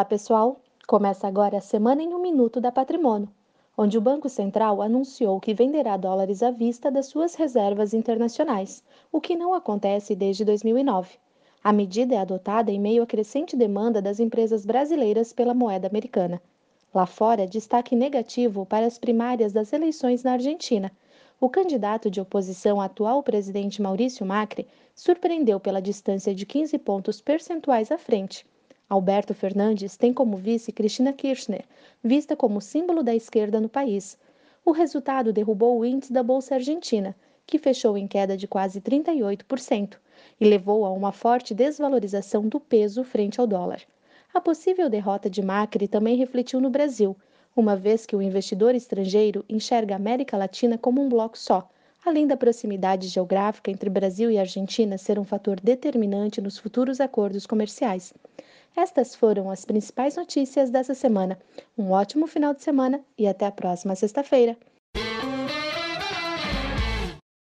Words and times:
Olá, 0.00 0.04
pessoal! 0.06 0.58
Começa 0.86 1.28
agora 1.28 1.58
a 1.58 1.60
Semana 1.60 2.02
em 2.02 2.14
um 2.14 2.22
Minuto 2.22 2.58
da 2.58 2.72
Patrimônio, 2.72 3.28
onde 3.76 3.98
o 3.98 4.00
Banco 4.00 4.30
Central 4.30 4.80
anunciou 4.80 5.38
que 5.38 5.52
venderá 5.52 5.94
dólares 5.98 6.42
à 6.42 6.50
vista 6.50 6.90
das 6.90 7.04
suas 7.04 7.34
reservas 7.34 7.92
internacionais, 7.92 8.82
o 9.12 9.20
que 9.20 9.36
não 9.36 9.52
acontece 9.52 10.16
desde 10.16 10.42
2009. 10.42 11.18
A 11.62 11.70
medida 11.70 12.14
é 12.14 12.18
adotada 12.18 12.72
em 12.72 12.80
meio 12.80 13.02
à 13.02 13.06
crescente 13.06 13.54
demanda 13.54 14.00
das 14.00 14.18
empresas 14.18 14.64
brasileiras 14.64 15.34
pela 15.34 15.52
moeda 15.52 15.86
americana. 15.86 16.40
Lá 16.94 17.04
fora, 17.04 17.46
destaque 17.46 17.94
negativo 17.94 18.64
para 18.64 18.86
as 18.86 18.98
primárias 18.98 19.52
das 19.52 19.70
eleições 19.70 20.22
na 20.22 20.32
Argentina. 20.32 20.90
O 21.38 21.50
candidato 21.50 22.10
de 22.10 22.22
oposição 22.22 22.80
atual 22.80 23.22
presidente 23.22 23.82
Maurício 23.82 24.24
Macri 24.24 24.66
surpreendeu 24.94 25.60
pela 25.60 25.82
distância 25.82 26.34
de 26.34 26.46
15 26.46 26.78
pontos 26.78 27.20
percentuais 27.20 27.92
à 27.92 27.98
frente 27.98 28.46
Alberto 28.90 29.32
Fernandes 29.32 29.96
tem 29.96 30.12
como 30.12 30.36
vice 30.36 30.72
Cristina 30.72 31.12
Kirchner, 31.12 31.64
vista 32.02 32.34
como 32.34 32.60
símbolo 32.60 33.04
da 33.04 33.14
esquerda 33.14 33.60
no 33.60 33.68
país. 33.68 34.18
O 34.64 34.72
resultado 34.72 35.32
derrubou 35.32 35.78
o 35.78 35.84
índice 35.84 36.12
da 36.12 36.24
Bolsa 36.24 36.56
Argentina, 36.56 37.14
que 37.46 37.56
fechou 37.56 37.96
em 37.96 38.08
queda 38.08 38.36
de 38.36 38.48
quase 38.48 38.80
38%, 38.80 39.96
e 40.40 40.44
levou 40.44 40.84
a 40.84 40.90
uma 40.90 41.12
forte 41.12 41.54
desvalorização 41.54 42.48
do 42.48 42.58
peso 42.58 43.04
frente 43.04 43.40
ao 43.40 43.46
dólar. 43.46 43.80
A 44.34 44.40
possível 44.40 44.90
derrota 44.90 45.30
de 45.30 45.40
Macri 45.40 45.86
também 45.86 46.16
refletiu 46.16 46.60
no 46.60 46.68
Brasil, 46.68 47.16
uma 47.54 47.76
vez 47.76 48.04
que 48.04 48.16
o 48.16 48.22
investidor 48.22 48.74
estrangeiro 48.74 49.44
enxerga 49.48 49.94
a 49.94 49.98
América 49.98 50.36
Latina 50.36 50.76
como 50.76 51.00
um 51.00 51.08
bloco 51.08 51.38
só, 51.38 51.70
além 52.04 52.26
da 52.26 52.36
proximidade 52.36 53.08
geográfica 53.08 53.70
entre 53.70 53.90
Brasil 53.90 54.30
e 54.30 54.38
Argentina 54.38 54.96
ser 54.96 55.18
um 55.18 55.24
fator 55.24 55.60
determinante 55.60 56.40
nos 56.40 56.58
futuros 56.58 57.00
acordos 57.00 57.46
comerciais. 57.46 58.14
Estas 58.76 59.14
foram 59.14 59.50
as 59.50 59.64
principais 59.64 60.16
notícias 60.16 60.70
dessa 60.70 60.94
semana. 60.94 61.38
Um 61.76 61.90
ótimo 61.90 62.26
final 62.26 62.54
de 62.54 62.62
semana 62.62 63.00
e 63.18 63.26
até 63.26 63.46
a 63.46 63.52
próxima 63.52 63.94
sexta-feira. 63.94 64.56